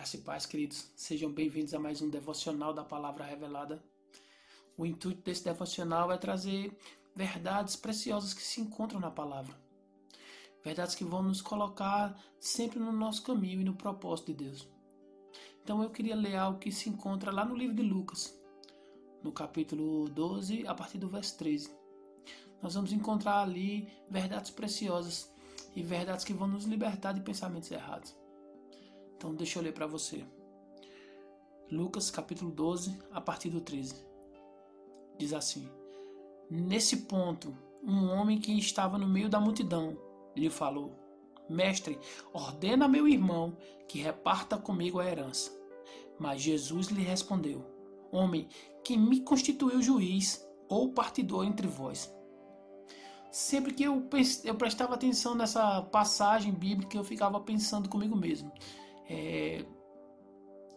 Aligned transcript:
Graça 0.00 0.16
e 0.16 0.20
paz, 0.20 0.46
queridos. 0.46 0.90
Sejam 0.96 1.30
bem-vindos 1.30 1.74
a 1.74 1.78
mais 1.78 2.00
um 2.00 2.08
devocional 2.08 2.72
da 2.72 2.82
Palavra 2.82 3.22
Revelada. 3.22 3.84
O 4.74 4.86
intuito 4.86 5.20
desse 5.20 5.44
devocional 5.44 6.10
é 6.10 6.16
trazer 6.16 6.74
verdades 7.14 7.76
preciosas 7.76 8.32
que 8.32 8.40
se 8.40 8.62
encontram 8.62 8.98
na 8.98 9.10
palavra. 9.10 9.54
Verdades 10.64 10.94
que 10.94 11.04
vão 11.04 11.22
nos 11.22 11.42
colocar 11.42 12.18
sempre 12.40 12.78
no 12.78 12.92
nosso 12.92 13.22
caminho 13.22 13.60
e 13.60 13.64
no 13.64 13.74
propósito 13.74 14.28
de 14.28 14.44
Deus. 14.44 14.66
Então 15.62 15.82
eu 15.82 15.90
queria 15.90 16.16
ler 16.16 16.36
algo 16.36 16.58
que 16.58 16.72
se 16.72 16.88
encontra 16.88 17.30
lá 17.30 17.44
no 17.44 17.54
livro 17.54 17.76
de 17.76 17.82
Lucas, 17.82 18.34
no 19.22 19.30
capítulo 19.30 20.08
12, 20.08 20.66
a 20.66 20.74
partir 20.74 20.96
do 20.96 21.10
verso 21.10 21.36
13. 21.36 21.76
Nós 22.62 22.72
vamos 22.72 22.90
encontrar 22.90 23.42
ali 23.42 23.86
verdades 24.08 24.50
preciosas 24.50 25.30
e 25.76 25.82
verdades 25.82 26.24
que 26.24 26.32
vão 26.32 26.48
nos 26.48 26.64
libertar 26.64 27.12
de 27.12 27.20
pensamentos 27.20 27.70
errados. 27.70 28.18
Então 29.20 29.34
deixa 29.34 29.58
eu 29.58 29.62
ler 29.62 29.74
para 29.74 29.86
você. 29.86 30.24
Lucas 31.70 32.10
capítulo 32.10 32.50
12, 32.50 32.98
a 33.12 33.20
partir 33.20 33.50
do 33.50 33.60
13. 33.60 33.94
Diz 35.18 35.34
assim: 35.34 35.68
Nesse 36.50 37.02
ponto, 37.02 37.54
um 37.84 38.08
homem 38.08 38.40
que 38.40 38.50
estava 38.58 38.96
no 38.96 39.06
meio 39.06 39.28
da 39.28 39.38
multidão 39.38 39.94
lhe 40.34 40.48
falou: 40.48 40.96
Mestre, 41.50 41.98
ordena 42.32 42.86
a 42.86 42.88
meu 42.88 43.06
irmão 43.06 43.58
que 43.86 43.98
reparta 43.98 44.56
comigo 44.56 44.98
a 44.98 45.04
herança. 45.04 45.52
Mas 46.18 46.40
Jesus 46.40 46.86
lhe 46.86 47.02
respondeu: 47.02 47.62
Homem, 48.10 48.48
quem 48.82 48.98
me 48.98 49.20
constituiu 49.20 49.82
juiz 49.82 50.42
ou 50.66 50.94
partidor 50.94 51.44
entre 51.44 51.66
vós? 51.66 52.10
Sempre 53.30 53.74
que 53.74 53.82
eu, 53.82 54.02
eu 54.44 54.54
prestava 54.54 54.94
atenção 54.94 55.34
nessa 55.34 55.82
passagem 55.82 56.54
bíblica, 56.54 56.96
eu 56.96 57.04
ficava 57.04 57.38
pensando 57.38 57.86
comigo 57.86 58.16
mesmo 58.16 58.50
é, 59.10 59.64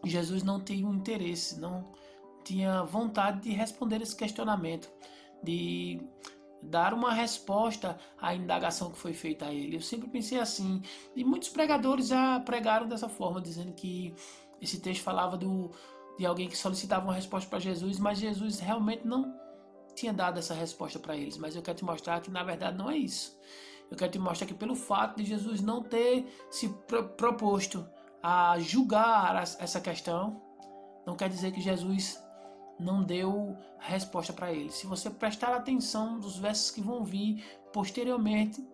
Jesus 0.04 0.42
não 0.42 0.60
tinha 0.60 0.88
um 0.88 0.96
interesse, 0.96 1.60
não 1.60 1.94
tinha 2.44 2.84
vontade 2.84 3.42
de 3.42 3.52
responder 3.52 4.02
esse 4.02 4.16
questionamento, 4.16 4.92
de 5.44 6.02
dar 6.64 6.94
uma 6.94 7.14
resposta 7.14 7.98
à 8.20 8.34
indagação 8.34 8.92
que 8.92 8.98
foi 8.98 9.14
feita 9.14 9.46
a 9.46 9.54
ele. 9.54 9.76
Eu 9.76 9.82
sempre 9.82 10.10
pensei 10.10 10.40
assim, 10.40 10.82
e 11.16 11.24
muitos 11.24 11.50
pregadores 11.50 12.08
já 12.08 12.40
pregaram 12.40 12.88
dessa 12.88 13.08
forma, 13.08 13.40
dizendo 13.40 13.72
que 13.74 14.16
esse 14.60 14.80
texto 14.80 15.04
falava 15.04 15.38
do, 15.38 15.70
de 16.18 16.26
alguém 16.26 16.50
que 16.50 16.58
solicitava 16.58 17.06
uma 17.06 17.14
resposta 17.14 17.48
para 17.48 17.60
Jesus, 17.60 18.00
mas 18.00 18.18
Jesus 18.18 18.60
realmente 18.60 19.06
não 19.06 19.32
tinha 19.96 20.12
dado 20.12 20.40
essa 20.40 20.56
resposta 20.56 20.98
para 20.98 21.16
eles. 21.16 21.38
Mas 21.38 21.56
eu 21.56 21.62
quero 21.62 21.78
te 21.78 21.86
mostrar 21.86 22.20
que 22.20 22.32
na 22.32 22.44
verdade 22.44 22.78
não 22.78 22.90
é 22.90 22.98
isso. 22.98 23.38
Eu 23.92 23.98
quero 23.98 24.12
te 24.12 24.18
mostrar 24.20 24.48
que 24.48 24.54
pelo 24.56 24.76
fato 24.76 25.18
de 25.18 25.26
Jesus 25.26 25.62
não 25.62 25.84
ter 25.84 26.26
se 26.50 26.68
proposto 27.16 27.88
a 28.24 28.58
julgar 28.58 29.36
essa 29.60 29.82
questão, 29.82 30.42
não 31.06 31.18
quer 31.18 31.28
dizer 31.28 31.52
que 31.52 31.60
Jesus 31.60 32.18
não 32.80 33.04
deu 33.04 33.58
resposta 33.78 34.32
para 34.32 34.54
ele. 34.54 34.72
Se 34.72 34.88
você 34.88 35.10
prestar 35.10 35.54
atenção 35.54 36.18
dos 36.18 36.38
versos 36.38 36.72
que 36.72 36.80
vão 36.80 37.04
vir 37.04 37.44
posteriormente 37.74 38.66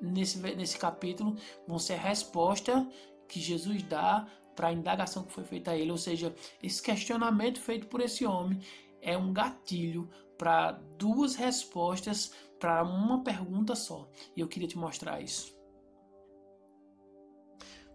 nesse, 0.00 0.38
nesse 0.38 0.78
capítulo, 0.78 1.36
vão 1.66 1.76
ser 1.76 1.96
resposta 1.98 2.88
que 3.28 3.40
Jesus 3.40 3.82
dá 3.82 4.28
para 4.54 4.68
a 4.68 4.72
indagação 4.72 5.24
que 5.24 5.32
foi 5.32 5.44
feita 5.44 5.72
a 5.72 5.76
ele. 5.76 5.90
Ou 5.90 5.98
seja, 5.98 6.32
esse 6.62 6.80
questionamento 6.80 7.60
feito 7.60 7.88
por 7.88 8.00
esse 8.00 8.24
homem 8.24 8.60
é 9.02 9.18
um 9.18 9.32
gatilho 9.32 10.08
para 10.38 10.70
duas 10.96 11.34
respostas 11.34 12.32
para 12.60 12.84
uma 12.84 13.24
pergunta 13.24 13.74
só. 13.74 14.08
E 14.36 14.40
eu 14.40 14.46
queria 14.46 14.68
te 14.68 14.78
mostrar 14.78 15.20
isso 15.20 15.53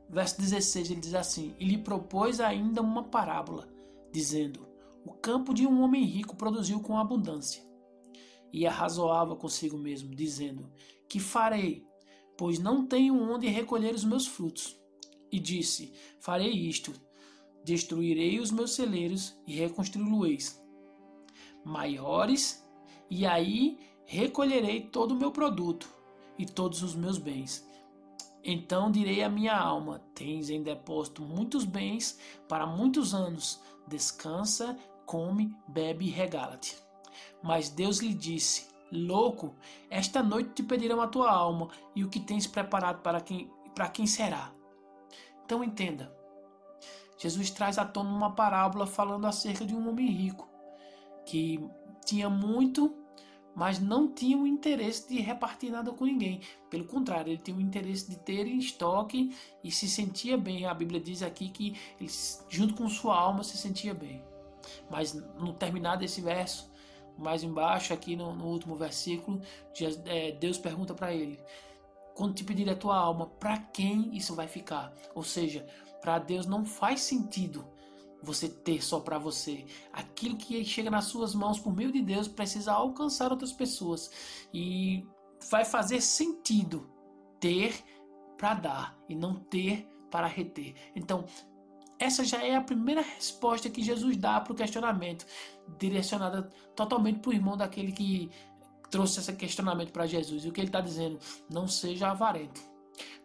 verso 0.10 0.40
16 0.40 0.92
ele 0.92 1.00
diz 1.00 1.14
assim: 1.14 1.56
E 1.60 1.66
lhe 1.66 1.78
propôs 1.78 2.40
ainda 2.40 2.82
uma 2.82 3.04
parábola, 3.04 3.68
dizendo: 4.12 4.68
O 5.06 5.14
campo 5.14 5.54
de 5.54 5.68
um 5.68 5.82
homem 5.82 6.04
rico 6.04 6.36
produziu 6.36 6.80
com 6.80 6.98
abundância. 6.98 7.64
E 8.52 8.66
arrazoava 8.66 9.36
consigo 9.36 9.78
mesmo, 9.78 10.16
dizendo: 10.16 10.72
Que 11.08 11.20
farei, 11.20 11.86
pois 12.38 12.58
não 12.58 12.86
tenho 12.86 13.14
onde 13.16 13.48
recolher 13.48 13.94
os 13.94 14.04
meus 14.04 14.26
frutos. 14.26 14.80
E 15.32 15.40
disse: 15.40 15.94
Farei 16.20 16.52
isto: 16.52 16.92
destruirei 17.64 18.40
os 18.40 18.52
meus 18.52 18.72
celeiros 18.72 19.40
e 19.46 19.54
reconstruí-los 19.54 20.60
maiores, 21.64 22.66
e 23.10 23.26
aí 23.26 23.78
recolherei 24.06 24.82
todo 24.82 25.12
o 25.12 25.16
meu 25.16 25.32
produto 25.32 25.94
e 26.38 26.46
todos 26.46 26.82
os 26.82 26.96
meus 26.96 27.18
bens 27.18 27.68
então 28.44 28.92
direi 28.92 29.24
à 29.24 29.30
minha 29.30 29.58
alma: 29.58 30.02
Tens 30.14 30.50
em 30.50 30.64
depósito 30.64 31.22
muitos 31.22 31.66
bens 31.66 32.20
para 32.48 32.66
muitos 32.66 33.14
anos. 33.14 33.62
Descansa, 33.88 34.78
come, 35.06 35.54
bebe 35.68 36.06
e 36.06 36.10
regala-te. 36.10 36.78
Mas 37.42 37.70
Deus 37.70 38.00
lhe 38.00 38.14
disse: 38.14 38.68
Louco, 38.92 39.56
esta 39.90 40.24
noite 40.24 40.52
te 40.56 40.64
pedirão 40.64 41.02
a 41.02 41.08
tua 41.08 41.32
alma 41.32 41.70
e 41.96 42.04
o 42.04 42.10
que 42.10 42.20
tens 42.20 42.48
preparado 42.48 43.02
para 43.02 43.22
quem, 43.22 43.52
para 43.76 43.90
quem 43.90 44.08
será. 44.08 44.52
Então 45.46 45.64
entenda. 45.64 46.16
Jesus 47.18 47.50
traz 47.50 47.78
à 47.78 47.84
tona 47.84 48.10
uma 48.10 48.34
parábola 48.34 48.88
falando 48.88 49.26
acerca 49.28 49.66
de 49.66 49.76
um 49.76 49.90
homem 49.90 50.08
rico 50.08 50.48
que 51.26 51.60
tinha 52.06 52.30
muito 52.30 52.96
mas 53.56 53.80
não 53.80 54.08
tinha 54.12 54.38
o 54.38 54.48
interesse 54.48 55.08
de 55.08 55.20
repartir 55.20 55.72
nada 55.72 55.92
com 55.92 56.06
ninguém. 56.06 56.42
Pelo 56.70 56.86
contrário, 56.86 57.32
ele 57.32 57.42
tinha 57.42 57.58
o 57.58 57.62
interesse 57.62 58.10
de 58.10 58.18
ter 58.18 58.48
em 58.48 58.58
estoque 58.58 59.36
e 59.64 59.72
se 59.72 59.88
sentia 59.88 60.38
bem. 60.38 60.66
A 60.66 60.74
Bíblia 60.74 61.00
diz 61.00 61.22
aqui 61.22 61.50
que 61.50 61.76
ele, 62.00 62.10
junto 62.48 62.76
com 62.76 62.88
sua 62.88 63.18
alma, 63.18 63.44
se 63.44 63.58
sentia 63.58 63.94
bem. 63.94 64.24
Mas 64.90 65.14
no 65.14 65.54
terminar 65.54 65.96
desse 65.96 66.22
verso, 66.22 66.72
mais 67.18 67.44
embaixo, 67.44 67.94
aqui 67.94 68.16
no, 68.16 68.34
no 68.34 68.46
último 68.46 68.76
versículo, 68.76 69.42
é, 70.06 70.32
Deus 70.32 70.58
pergunta 70.58 70.94
para 70.94 71.14
ele: 71.14 71.40
quando 72.16 72.34
te 72.34 72.44
pedir 72.44 72.70
a 72.70 72.76
tua 72.76 72.98
alma, 72.98 73.26
para 73.26 73.58
quem 73.58 74.16
isso 74.16 74.36
vai 74.36 74.48
ficar? 74.48 74.94
Ou 75.14 75.24
seja, 75.24 75.68
para 76.02 76.20
Deus 76.20 76.46
não 76.46 76.66
faz 76.66 77.02
sentido 77.02 77.66
você 78.22 78.50
ter 78.50 78.84
só 78.84 79.00
para 79.00 79.18
você. 79.18 79.66
Aquilo 79.94 80.36
que 80.36 80.64
chega 80.66 80.90
nas 80.90 81.06
suas 81.06 81.34
mãos 81.34 81.60
por 81.60 81.76
meio 81.76 81.92
de 81.92 82.02
Deus 82.02 82.28
precisa 82.28 82.74
alcançar 82.74 83.32
outras 83.32 83.52
pessoas 83.52 84.12
e 84.54 85.06
vai 85.50 85.64
fazer 85.64 86.02
sentido 86.02 86.90
ter 87.40 87.74
para 88.38 88.54
dar 88.54 88.98
e 89.08 89.16
não 89.16 89.36
ter 89.36 89.88
para 90.12 90.28
reter. 90.28 90.76
Então, 90.96 91.26
essa 92.00 92.24
já 92.24 92.44
é 92.44 92.56
a 92.56 92.62
primeira 92.62 93.02
resposta 93.02 93.70
que 93.70 93.82
Jesus 93.82 94.16
dá 94.16 94.40
para 94.40 94.54
o 94.54 94.56
questionamento, 94.56 95.26
direcionada 95.78 96.44
totalmente 96.76 97.20
para 97.20 97.30
o 97.30 97.34
irmão 97.34 97.58
daquele 97.58 97.92
que 97.92 98.32
trouxe 98.90 99.20
esse 99.20 99.34
questionamento 99.34 99.92
para 99.92 100.08
Jesus. 100.08 100.46
E 100.46 100.50
o 100.50 100.52
que 100.52 100.62
ele 100.62 100.68
está 100.68 100.82
dizendo? 100.82 101.20
Não 101.50 101.68
seja 101.68 102.10
avarento. 102.10 102.62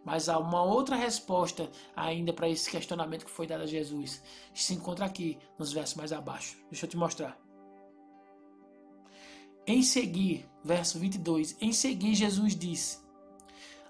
Mas 0.05 0.29
há 0.29 0.39
uma 0.39 0.63
outra 0.63 0.97
resposta 0.97 1.71
ainda 1.97 2.33
para 2.33 2.49
esse 2.49 2.71
questionamento 2.71 3.25
que 3.25 3.31
foi 3.31 3.47
dado 3.47 3.63
a 3.63 3.67
Jesus. 3.67 4.23
Se 4.53 4.75
encontra 4.75 5.07
aqui 5.07 5.39
nos 5.59 5.73
versos 5.73 5.97
mais 5.97 6.13
abaixo. 6.13 6.59
Deixa 6.71 6.87
eu 6.87 6.91
te 6.91 6.97
mostrar. 6.97 7.39
Em 9.67 9.83
seguir, 9.83 10.47
verso 10.63 10.99
22, 10.99 11.57
em 11.61 11.73
seguir 11.73 12.15
Jesus 12.15 12.55
disse 12.55 12.99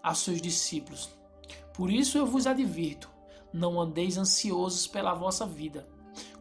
aos 0.03 0.19
seus 0.19 0.41
discípulos: 0.41 1.11
Por 1.73 1.91
isso 1.91 2.17
eu 2.17 2.27
vos 2.27 2.47
advirto, 2.47 3.11
não 3.53 3.81
andeis 3.81 4.17
ansiosos 4.17 4.87
pela 4.87 5.15
vossa 5.15 5.45
vida, 5.45 5.89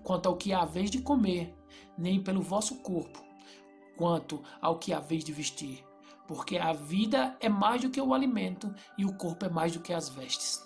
quanto 0.03 0.27
ao 0.27 0.37
que 0.37 0.53
haveis 0.53 0.91
de 0.91 1.01
comer, 1.01 1.55
nem 1.97 2.21
pelo 2.21 2.43
vosso 2.43 2.75
corpo, 2.75 3.23
quanto 3.97 4.43
ao 4.61 4.77
que 4.77 4.93
haveis 4.93 5.23
de 5.23 5.31
vestir 5.31 5.83
porque 6.27 6.57
a 6.57 6.73
vida 6.73 7.35
é 7.39 7.49
mais 7.49 7.81
do 7.81 7.89
que 7.89 8.01
o 8.01 8.13
alimento 8.13 8.73
e 8.97 9.05
o 9.05 9.15
corpo 9.15 9.45
é 9.45 9.49
mais 9.49 9.71
do 9.73 9.79
que 9.79 9.93
as 9.93 10.09
vestes. 10.09 10.65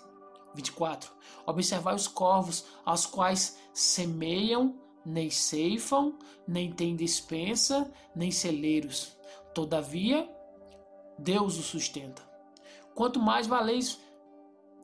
24. 0.54 1.12
Observai 1.46 1.94
os 1.94 2.08
corvos, 2.08 2.66
aos 2.84 3.06
quais 3.06 3.58
semeiam, 3.72 4.76
nem 5.04 5.30
ceifam, 5.30 6.18
nem 6.46 6.72
têm 6.72 6.96
dispensa, 6.96 7.90
nem 8.14 8.30
celeiros. 8.30 9.16
Todavia, 9.54 10.28
Deus 11.18 11.58
o 11.58 11.62
sustenta. 11.62 12.22
Quanto 12.94 13.20
mais 13.20 13.46
valeis 13.46 14.00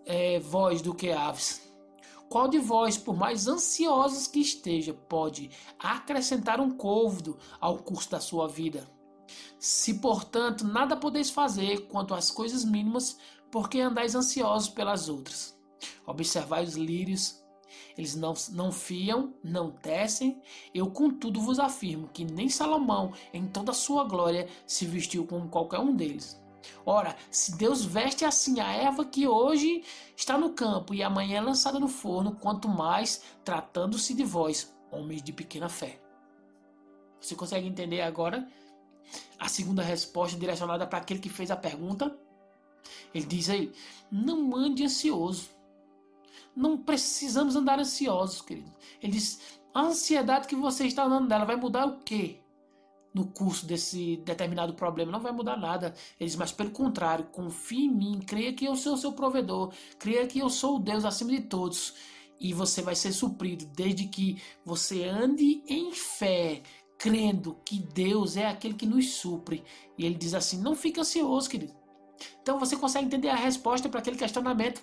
é, 0.07 0.39
vós 0.39 0.83
do 0.83 0.95
que 0.95 1.11
aves. 1.11 1.63
Qual 2.29 2.49
de 2.49 2.59
vós, 2.59 2.97
por 2.97 3.17
mais 3.17 3.47
ansiosos 3.47 4.27
que 4.27 4.41
esteja, 4.41 4.93
pode 4.93 5.51
acrescentar 5.79 6.61
um 6.61 6.71
côvado 6.71 7.39
ao 7.61 7.79
curso 7.79 8.11
da 8.11 8.21
sua 8.21 8.49
vida? 8.49 8.89
Se, 9.59 9.95
portanto, 9.95 10.67
nada 10.67 10.97
podeis 10.97 11.31
fazer 11.31 11.87
quanto 11.89 12.15
às 12.15 12.31
coisas 12.31 12.65
mínimas, 12.65 13.19
porque 13.51 13.81
andais 13.81 14.15
ansiosos 14.15 14.69
pelas 14.69 15.09
outras. 15.09 15.57
Observai 16.07 16.65
os 16.65 16.75
lírios, 16.75 17.45
eles 17.97 18.15
não, 18.15 18.35
não 18.51 18.73
fiam, 18.73 19.35
não 19.43 19.71
tecem. 19.71 20.41
Eu, 20.75 20.91
contudo, 20.91 21.41
vos 21.41 21.59
afirmo 21.59 22.09
que 22.09 22.25
nem 22.25 22.49
Salomão, 22.49 23.13
em 23.33 23.47
toda 23.47 23.71
a 23.71 23.75
sua 23.75 24.05
glória, 24.05 24.49
se 24.67 24.85
vestiu 24.85 25.27
como 25.27 25.49
qualquer 25.49 25.79
um 25.79 25.95
deles. 25.95 26.41
Ora, 26.87 27.17
se 27.31 27.57
Deus 27.57 27.85
veste 27.85 28.25
assim 28.25 28.61
a 28.61 28.73
erva 28.73 29.05
que 29.05 29.29
hoje 29.29 29.85
está 30.17 30.37
no 30.39 30.53
campo 30.55 30.95
e 30.95 31.03
amanhã 31.03 31.39
é 31.39 31.41
lançada 31.41 31.79
no 31.79 31.89
forno, 31.89 32.37
quanto 32.37 32.69
mais 32.69 33.23
tratando-se 33.45 34.15
de 34.15 34.25
vós, 34.25 34.75
homens 34.91 35.23
de 35.23 35.33
pequena 35.33 35.69
fé. 35.69 36.01
Você 37.21 37.35
consegue 37.35 37.67
entender 37.67 38.03
agora 38.03 38.47
a 39.39 39.49
segunda 39.49 39.83
resposta 39.83 40.39
direcionada 40.39 40.87
para 40.87 40.99
aquele 40.99 41.21
que 41.21 41.29
fez 41.29 41.51
a 41.51 41.57
pergunta? 41.57 42.17
Ele 43.15 43.27
diz 43.27 43.49
aí: 43.49 43.73
não 44.11 44.55
ande 44.57 44.85
ansioso. 44.85 45.49
Não 46.57 46.79
precisamos 46.79 47.57
andar 47.57 47.79
ansiosos, 47.79 48.41
querido. 48.41 48.73
Ele 49.03 49.13
diz: 49.13 49.41
a 49.73 49.83
ansiedade 49.83 50.47
que 50.47 50.57
você 50.57 50.87
está 50.87 51.05
andando 51.05 51.29
dela 51.29 51.45
vai 51.45 51.57
mudar 51.57 51.87
o 51.87 51.99
quê? 52.01 52.41
no 53.15 53.27
curso 53.27 53.65
desse 53.65 54.17
determinado 54.19 54.75
problema. 54.75 55.13
Não 55.13 55.21
vai 55.21 55.31
mudar 55.31 55.57
nada. 55.57 55.95
Eles, 56.19 56.35
mas 56.35 56.51
pelo 56.51 56.71
contrário, 56.71 57.27
confie 57.27 57.85
em 57.85 57.91
mim, 57.91 58.21
creia 58.27 58.53
que 58.53 58.65
eu 58.65 58.75
sou 58.75 58.95
o 58.95 58.99
seu 58.99 59.13
provedor, 59.13 59.73
creia 60.01 60.27
que 60.27 60.41
eu 60.41 60.51
sou 60.51 60.77
o 60.77 60.81
Deus 60.81 61.05
acima 61.05 61.31
de 61.31 61.43
todos. 61.43 61.95
E 62.41 62.53
você 62.53 62.83
vai 62.83 62.97
ser 62.97 63.13
suprido 63.13 63.65
desde 63.67 64.09
que 64.09 64.43
você 64.65 65.05
ande 65.05 65.63
em 65.69 65.93
fé, 65.93 66.63
crendo 67.05 67.59
que 67.67 67.79
Deus 67.79 68.35
é 68.35 68.47
aquele 68.47 68.73
que 68.73 68.87
nos 68.87 69.11
supre. 69.17 69.63
E 69.99 70.07
ele 70.07 70.15
diz 70.15 70.33
assim: 70.33 70.57
não 70.63 70.75
fique 70.75 70.99
ansioso, 70.99 71.51
querido. 71.51 71.75
Então 72.41 72.59
você 72.59 72.77
consegue 72.77 73.05
entender 73.05 73.29
a 73.29 73.37
resposta 73.37 73.91
para 73.91 74.01
aquele 74.01 74.17
questionamento. 74.17 74.83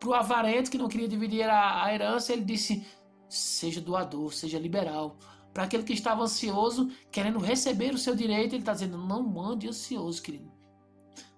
Para 0.00 0.08
o 0.08 0.14
avarento 0.14 0.68
que 0.68 0.78
não 0.78 0.88
queria 0.88 1.06
dividir 1.06 1.48
a, 1.48 1.84
a 1.84 1.94
herança, 1.94 2.32
ele 2.32 2.42
disse: 2.42 2.84
seja 3.28 3.80
doador, 3.80 4.34
seja 4.34 4.58
liberal. 4.58 5.16
Para 5.54 5.64
aquele 5.64 5.84
que 5.84 5.92
estava 5.92 6.20
ansioso, 6.20 6.90
querendo 7.12 7.38
receber 7.38 7.94
o 7.94 7.98
seu 7.98 8.16
direito, 8.16 8.54
ele 8.54 8.62
está 8.62 8.72
dizendo: 8.72 8.98
não 8.98 9.40
ande 9.40 9.68
ansioso, 9.68 10.20
querido. 10.20 10.50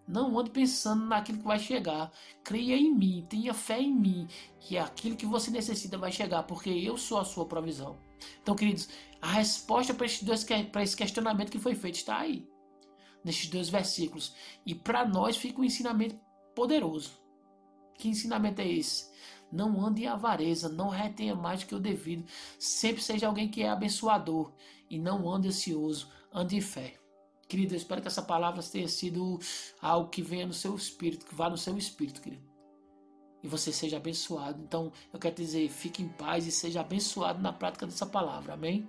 Não 0.06 0.38
ande 0.38 0.50
pensando 0.50 1.06
naquilo 1.06 1.38
que 1.38 1.44
vai 1.44 1.58
chegar. 1.58 2.12
Creia 2.42 2.76
em 2.76 2.92
mim, 2.92 3.26
tenha 3.28 3.54
fé 3.54 3.80
em 3.80 3.94
mim, 3.94 4.28
que 4.58 4.76
aquilo 4.76 5.16
que 5.16 5.26
você 5.26 5.50
necessita 5.50 5.96
vai 5.96 6.10
chegar, 6.10 6.42
porque 6.42 6.70
eu 6.70 6.96
sou 6.98 7.18
a 7.18 7.24
sua 7.24 7.46
provisão. 7.46 7.98
Então, 8.42 8.54
queridos, 8.54 8.88
a 9.20 9.32
resposta 9.32 9.94
para 9.94 10.82
esse 10.82 10.96
questionamento 10.96 11.50
que 11.50 11.58
foi 11.58 11.74
feito 11.74 11.96
está 11.96 12.18
aí, 12.18 12.48
nesses 13.24 13.48
dois 13.48 13.68
versículos. 13.68 14.34
E 14.66 14.74
para 14.74 15.04
nós 15.04 15.36
fica 15.36 15.60
um 15.60 15.64
ensinamento 15.64 16.18
poderoso. 16.54 17.20
Que 17.96 18.08
ensinamento 18.08 18.60
é 18.60 18.68
esse? 18.68 19.12
Não 19.50 19.84
ande 19.84 20.02
em 20.02 20.06
avareza, 20.06 20.68
não 20.68 20.88
retenha 20.88 21.34
mais 21.34 21.60
do 21.60 21.66
que 21.66 21.74
o 21.74 21.80
devido. 21.80 22.24
Sempre 22.58 23.02
seja 23.02 23.26
alguém 23.26 23.48
que 23.48 23.62
é 23.62 23.68
abençoador 23.68 24.52
e 24.90 24.98
não 24.98 25.30
ande 25.30 25.48
ansioso, 25.48 26.10
ande 26.32 26.56
em 26.56 26.60
fé. 26.60 26.98
Querido, 27.52 27.74
eu 27.74 27.76
espero 27.76 28.00
que 28.00 28.08
essa 28.08 28.22
palavra 28.22 28.62
tenha 28.62 28.88
sido 28.88 29.38
algo 29.78 30.08
que 30.08 30.22
venha 30.22 30.46
no 30.46 30.54
seu 30.54 30.74
espírito, 30.74 31.26
que 31.26 31.34
vá 31.34 31.50
no 31.50 31.58
seu 31.58 31.76
espírito, 31.76 32.22
querido. 32.22 32.42
E 33.42 33.46
você 33.46 33.70
seja 33.70 33.98
abençoado. 33.98 34.62
Então, 34.62 34.90
eu 35.12 35.18
quero 35.18 35.34
dizer, 35.34 35.68
fique 35.68 36.02
em 36.02 36.08
paz 36.08 36.46
e 36.46 36.50
seja 36.50 36.80
abençoado 36.80 37.42
na 37.42 37.52
prática 37.52 37.84
dessa 37.84 38.06
palavra. 38.06 38.54
Amém? 38.54 38.88